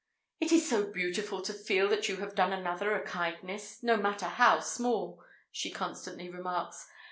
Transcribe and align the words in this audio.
"It 0.39 0.51
is 0.51 0.67
so 0.67 0.87
beautiful 0.91 1.43
to 1.43 1.53
feel 1.53 1.87
that 1.89 2.09
you 2.09 2.15
have 2.17 2.33
done 2.33 2.51
another 2.51 2.95
a 2.95 3.05
kindness, 3.05 3.83
no 3.83 3.97
matter 3.97 4.25
how 4.25 4.59
small," 4.59 5.23
she 5.51 5.69
constantly 5.69 6.27
remarks. 6.27 6.89